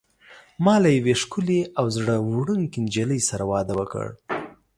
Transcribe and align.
ما 0.63 0.75
له 0.83 0.89
یوې 0.97 1.13
ښکلي 1.21 1.61
او 1.79 1.85
زړه 1.97 2.15
وړونکي 2.35 2.77
نجلۍ 2.85 3.21
سره 3.29 3.43
واده 3.51 3.73
وکړ. 3.79 4.05